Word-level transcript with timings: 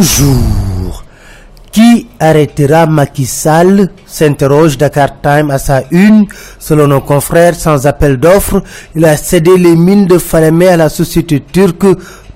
Bonjour. 0.00 1.04
Qui 1.70 2.06
arrêtera 2.18 2.86
Macky 2.86 3.26
Sall 3.26 3.90
s'interroge 4.06 4.78
Dakar 4.78 5.20
Time 5.20 5.50
à 5.50 5.58
sa 5.58 5.82
une. 5.90 6.24
Selon 6.58 6.86
nos 6.86 7.02
confrères, 7.02 7.54
sans 7.54 7.86
appel 7.86 8.16
d'offres, 8.16 8.62
il 8.96 9.04
a 9.04 9.18
cédé 9.18 9.58
les 9.58 9.76
mines 9.76 10.06
de 10.06 10.16
Falemé 10.16 10.68
à 10.68 10.78
la 10.78 10.88
société 10.88 11.42
turque 11.52 11.84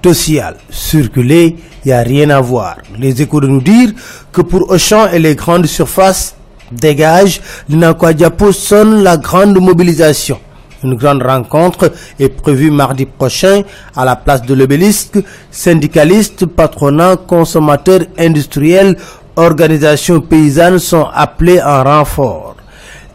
Tosyal. 0.00 0.56
Circuler, 0.70 1.56
il 1.84 1.88
n'y 1.88 1.92
a 1.92 2.00
rien 2.00 2.30
à 2.30 2.40
voir. 2.40 2.78
Les 2.98 3.20
échos 3.20 3.42
nous 3.42 3.60
dire 3.60 3.90
que 4.32 4.40
pour 4.40 4.70
Auchan 4.70 5.08
et 5.12 5.18
les 5.18 5.34
grandes 5.34 5.66
surfaces 5.66 6.36
dégagent, 6.72 7.42
Diapo 7.68 8.52
sonne 8.52 9.02
la 9.02 9.18
grande 9.18 9.60
mobilisation. 9.60 10.40
Une 10.82 10.94
grande 10.94 11.22
rencontre 11.22 11.92
est 12.18 12.30
prévue 12.30 12.70
mardi 12.70 13.04
prochain 13.06 13.62
à 13.94 14.04
la 14.04 14.16
place 14.16 14.42
de 14.42 14.54
l'obélisque. 14.54 15.18
Syndicalistes, 15.50 16.46
patronats, 16.46 17.16
consommateurs 17.16 18.00
industriels, 18.18 18.96
organisations 19.36 20.20
paysannes 20.20 20.78
sont 20.78 21.06
appelés 21.12 21.60
en 21.60 21.84
renfort. 21.84 22.56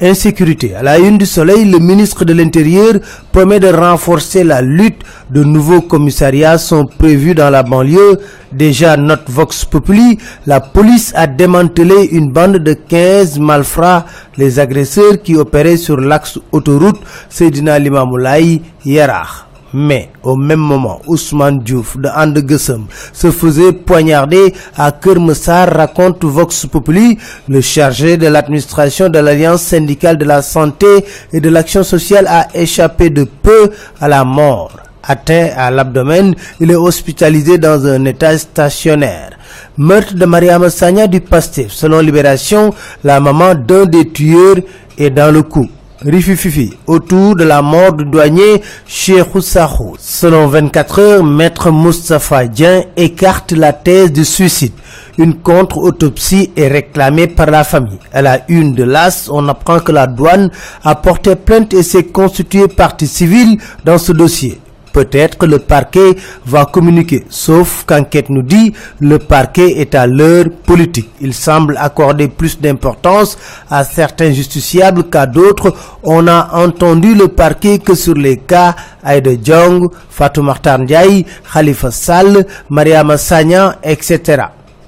Insécurité. 0.02 0.76
À 0.76 0.84
la 0.84 1.00
une 1.00 1.18
du 1.18 1.26
soleil, 1.26 1.64
le 1.64 1.80
ministre 1.80 2.26
de 2.26 2.34
l'Intérieur 2.34 2.96
promet 3.32 3.62
de 3.62 3.70
renforcer 3.70 4.44
la 4.44 4.62
lutte. 4.62 5.02
De 5.30 5.44
nouveaux 5.44 5.82
commissariats 5.82 6.58
sont 6.58 6.86
prévus 6.86 7.34
dans 7.34 7.50
la 7.50 7.64
banlieue. 7.64 8.20
Déjà, 8.52 8.98
note 8.98 9.24
Vox 9.30 9.64
Populi, 9.64 10.18
la 10.46 10.60
police 10.60 11.14
a 11.16 11.28
démantelé 11.28 12.10
une 12.12 12.32
bande 12.32 12.58
de 12.58 12.74
15 12.74 13.40
malfrats, 13.40 14.06
les 14.38 14.60
agresseurs 14.60 15.22
qui 15.24 15.36
opéraient 15.38 15.78
sur 15.78 15.98
l'axe 15.98 16.40
autoroute 16.52 17.00
Seydina 17.30 17.80
Limamoulaye 17.80 18.62
Yerach. 18.86 19.45
Mais 19.78 20.10
au 20.24 20.38
même 20.38 20.62
moment, 20.62 21.02
Ousmane 21.06 21.60
Diouf 21.60 21.98
de 21.98 22.08
Andegesem 22.08 22.86
se 23.12 23.30
faisait 23.30 23.74
poignarder 23.74 24.54
à 24.78 24.94
Kermessar, 24.94 25.68
raconte 25.68 26.24
Vox 26.24 26.66
Populi, 26.66 27.18
le 27.50 27.60
chargé 27.60 28.16
de 28.16 28.28
l'administration 28.28 29.10
de 29.10 29.20
l'Alliance 29.20 29.64
syndicale 29.64 30.18
de 30.18 30.24
la 30.24 30.42
santé 30.42 30.88
et 31.34 31.42
de 31.42 31.50
l'action 31.50 31.84
sociale 31.84 32.26
a 32.28 32.48
échappé 32.54 33.10
de 33.10 33.26
peu 33.26 33.70
à 34.00 34.08
la 34.08 34.24
mort. 34.24 34.72
Atteint 35.04 35.50
à 35.58 35.70
l'abdomen, 35.72 36.34
il 36.62 36.72
est 36.72 36.76
hospitalisé 36.76 37.58
dans 37.58 37.86
un 37.86 38.06
état 38.06 38.38
stationnaire. 38.38 39.32
Meurtre 39.78 40.16
de 40.16 40.24
Mariam 40.26 40.70
Sanya 40.70 41.08
du 41.08 41.20
Pasteur. 41.20 41.66
Selon 41.70 42.00
Libération, 42.00 42.74
la 43.04 43.20
maman 43.20 43.56
d'un 43.56 43.86
des 43.86 44.08
tueurs 44.08 44.56
est 44.98 45.10
dans 45.10 45.34
le 45.34 45.42
coup. 45.44 45.68
Rifififi 46.02 46.74
autour 46.88 47.38
de 47.38 47.46
la 47.46 47.62
mort 47.62 47.94
du 47.94 48.04
douanier 48.04 48.62
Cheikh 48.86 49.42
Sahou. 49.42 49.96
Selon 49.98 50.48
24 50.48 51.00
heures, 51.00 51.24
maître 51.24 51.72
Moustapha 51.72 52.48
Dien 52.48 52.84
écarte 52.98 53.54
la 53.54 53.72
thèse 53.72 54.12
de 54.12 54.24
suicide. 54.24 54.74
Une 55.18 55.36
contre-autopsie 55.36 56.52
est 56.58 56.68
réclamée 56.68 57.28
par 57.28 57.46
la 57.46 57.64
famille. 57.64 58.00
À 58.12 58.22
la 58.22 58.42
une 58.50 58.74
de 58.74 58.84
l'AS, 58.84 59.30
on 59.32 59.48
apprend 59.48 59.80
que 59.80 59.94
la 59.94 60.08
douane 60.08 60.52
a 60.84 60.96
porté 60.96 61.36
plainte 61.36 61.74
et 61.74 61.84
s'est 61.84 62.04
constituée 62.04 62.68
partie 62.68 63.08
civile 63.08 63.58
dans 63.86 63.98
ce 63.98 64.12
dossier. 64.12 64.60
Peut-être 64.96 65.38
que 65.38 65.46
le 65.46 65.60
parquet 65.60 66.16
va 66.46 66.64
communiquer, 66.64 67.26
sauf 67.28 67.84
qu'enquête 67.86 68.30
nous 68.30 68.44
dit 68.44 68.72
le 69.02 69.20
parquet 69.20 69.82
est 69.82 69.94
à 69.94 70.08
l'heure 70.08 70.46
politique. 70.66 71.10
Il 71.20 71.34
semble 71.34 71.76
accorder 71.78 72.30
plus 72.30 72.58
d'importance 72.62 73.38
à 73.70 73.84
certains 73.84 74.32
justiciables 74.32 75.10
qu'à 75.10 75.26
d'autres. 75.26 75.74
On 76.02 76.30
a 76.30 76.50
entendu 76.54 77.14
le 77.14 77.28
parquet 77.28 77.80
que 77.80 77.94
sur 77.94 78.14
les 78.14 78.38
cas 78.38 78.74
Aïda 79.04 79.32
Djong, 79.44 79.90
Fatou 80.10 80.44
Martar 80.44 80.80
Ndiaye, 80.80 81.26
Khalifa 81.54 81.92
Sall, 81.92 82.46
Mariama 82.70 83.18
Sagna, 83.18 83.76
etc. 83.84 84.44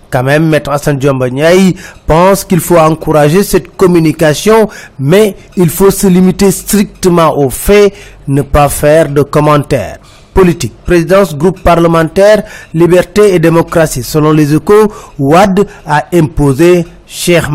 Quand 0.09 0.23
même, 0.23 0.47
Maître 0.47 0.71
Hassan 0.71 0.95
Ndiaye 0.95 1.75
pense 2.05 2.45
qu'il 2.45 2.59
faut 2.61 2.77
encourager 2.77 3.43
cette 3.43 3.75
communication, 3.75 4.69
mais 4.99 5.35
il 5.57 5.69
faut 5.69 5.91
se 5.91 6.07
limiter 6.07 6.51
strictement 6.51 7.37
aux 7.37 7.49
faits, 7.49 7.93
ne 8.27 8.41
pas 8.41 8.69
faire 8.69 9.09
de 9.09 9.21
commentaires. 9.21 9.97
Politique, 10.33 10.73
présidence, 10.85 11.35
groupe 11.35 11.61
parlementaire, 11.61 12.43
liberté 12.73 13.33
et 13.33 13.39
démocratie. 13.39 14.03
Selon 14.03 14.31
les 14.31 14.53
échos, 14.53 14.91
Ouad 15.17 15.67
a 15.85 16.05
imposé 16.13 16.85
Cheikh 17.07 17.45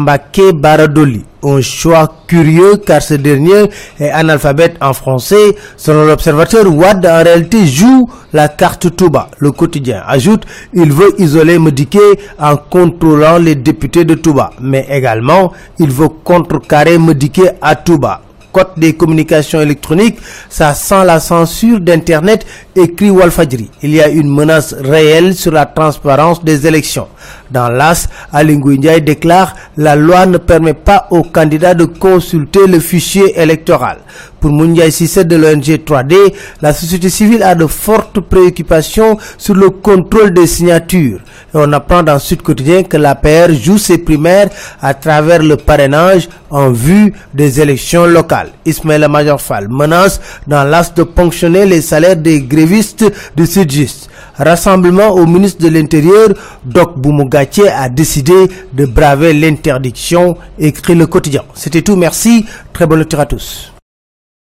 Baradoli. 0.55 1.25
Un 1.45 1.61
choix 1.61 2.09
curieux 2.29 2.77
car 2.77 3.03
ce 3.03 3.15
dernier 3.15 3.65
est 3.99 4.11
analphabète 4.11 4.77
en 4.81 4.93
français. 4.93 5.57
Selon 5.77 6.05
l'observateur, 6.05 6.67
Ouad 6.73 7.05
en 7.05 7.23
réalité 7.25 7.67
joue 7.67 8.09
la 8.33 8.47
carte 8.47 8.95
Touba. 8.95 9.29
Le 9.39 9.51
quotidien 9.51 10.03
ajoute, 10.07 10.45
il 10.73 10.93
veut 10.93 11.13
isoler 11.19 11.59
Modiké 11.59 11.99
en 12.39 12.57
contrôlant 12.57 13.39
les 13.39 13.57
députés 13.57 14.05
de 14.05 14.15
Touba. 14.15 14.51
Mais 14.61 14.87
également, 14.89 15.53
il 15.81 15.91
veut 15.91 16.11
contrecarrer 16.23 16.97
Modiké 16.99 17.51
à 17.61 17.75
Touba. 17.75 18.23
Code 18.53 18.73
des 18.77 18.93
communications 18.93 19.63
électroniques, 19.63 20.19
ça 20.51 20.75
sent 20.75 21.07
la 21.07 21.21
censure 21.21 21.81
d'Internet, 21.81 22.45
écrit 22.77 23.11
Walfadjri. 23.11 23.71
Il 23.83 23.95
y 23.95 24.03
a 24.03 24.09
une 24.09 24.29
menace 24.29 24.75
réelle 24.79 25.35
sur 25.35 25.53
la 25.53 25.65
transparence 25.65 26.45
des 26.45 26.67
élections. 26.67 27.09
Dans 27.53 27.69
l'AS, 27.69 28.09
Alingou 28.33 28.77
déclare 28.79 29.55
la 29.77 29.95
loi 29.95 30.25
ne 30.25 30.39
permet 30.39 30.73
pas 30.75 31.07
aux 31.11 31.23
candidats 31.23 31.75
de 31.75 31.85
consulter 31.85 32.67
le 32.67 32.81
fichier 32.81 33.39
électoral. 33.39 33.99
Pour 34.41 34.51
Moundiaï 34.51 34.91
Sissé 34.91 35.25
de 35.25 35.37
l'ONG 35.37 35.63
3D, 35.63 36.17
la 36.63 36.73
société 36.73 37.09
civile 37.11 37.43
a 37.43 37.55
de 37.55 37.67
fortes 37.67 38.19
préoccupations 38.21 39.17
sur 39.39 39.55
le 39.55 39.71
contrôle 39.71 40.33
des 40.33 40.47
signatures. 40.47 41.21
On 41.55 41.73
apprend 41.73 42.03
dans 42.03 42.19
Sud 42.19 42.43
Quotidien 42.43 42.83
que 42.83 42.97
la 42.97 43.15
PR 43.15 43.53
joue 43.53 43.79
ses 43.79 43.99
primaires 43.99 44.49
à 44.81 44.95
travers 44.95 45.43
le 45.43 45.57
parrainage 45.57 46.29
en 46.51 46.71
vue 46.73 47.13
des 47.35 47.61
élections 47.61 48.07
locales. 48.07 48.51
Ismaël 48.65 49.07
Majorfal 49.09 49.69
menace 49.69 50.21
dans 50.47 50.65
l'as 50.65 50.93
de 50.93 51.03
ponctionner 51.03 51.67
les 51.67 51.83
salaires 51.83 52.17
des 52.17 52.41
grévistes 52.41 53.05
de 53.37 53.45
Sudjust. 53.45 54.09
Rassemblement 54.37 55.11
au 55.11 55.27
ministre 55.27 55.63
de 55.63 55.69
l'Intérieur, 55.69 56.29
Doc 56.65 56.99
Boumogatier 56.99 57.69
a 57.69 57.89
décidé 57.89 58.49
de 58.73 58.87
braver 58.87 59.33
l'interdiction, 59.35 60.37
écrit 60.59 60.95
le 60.95 61.07
quotidien. 61.07 61.43
C'était 61.55 61.83
tout, 61.83 61.97
merci, 61.97 62.47
très 62.73 62.87
bonne 62.87 63.01
lecture 63.01 63.21
à 63.21 63.27
tous. 63.27 63.72